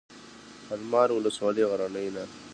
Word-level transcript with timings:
المار 0.75 1.09
ولسوالۍ 1.13 1.63
غرنۍ 1.71 2.07
ده؟ 2.15 2.23